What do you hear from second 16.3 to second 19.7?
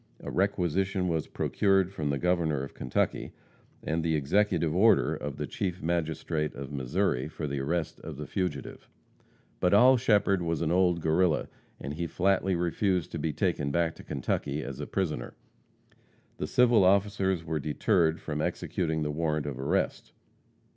The civil officers were deterred from executing the warrant of